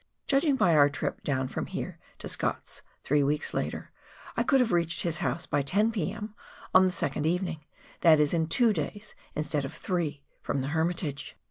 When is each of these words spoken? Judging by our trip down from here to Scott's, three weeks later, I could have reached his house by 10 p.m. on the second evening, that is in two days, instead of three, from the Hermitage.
Judging 0.25 0.55
by 0.55 0.75
our 0.75 0.89
trip 0.89 1.21
down 1.21 1.47
from 1.47 1.67
here 1.67 1.99
to 2.17 2.27
Scott's, 2.27 2.81
three 3.03 3.21
weeks 3.21 3.53
later, 3.53 3.91
I 4.35 4.41
could 4.41 4.59
have 4.59 4.71
reached 4.71 5.03
his 5.03 5.19
house 5.19 5.45
by 5.45 5.61
10 5.61 5.91
p.m. 5.91 6.33
on 6.73 6.87
the 6.87 6.91
second 6.91 7.27
evening, 7.27 7.63
that 7.99 8.19
is 8.19 8.33
in 8.33 8.47
two 8.47 8.73
days, 8.73 9.13
instead 9.35 9.63
of 9.63 9.75
three, 9.75 10.23
from 10.41 10.61
the 10.61 10.69
Hermitage. 10.69 11.37